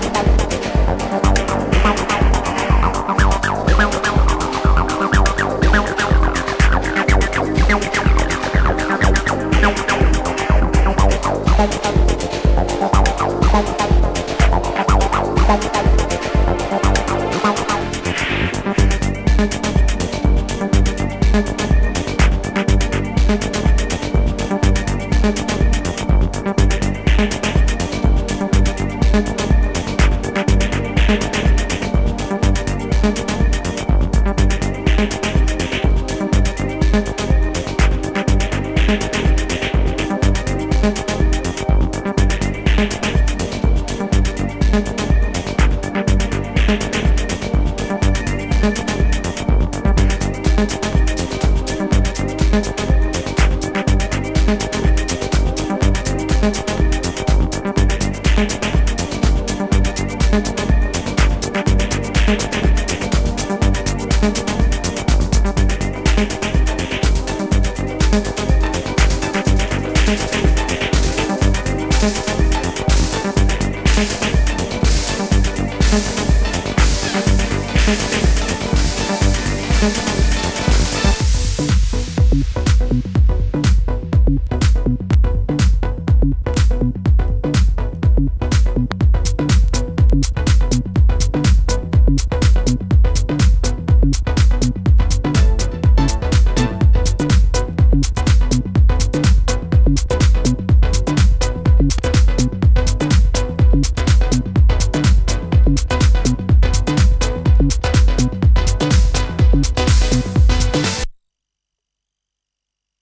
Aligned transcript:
Bye. 0.00 0.35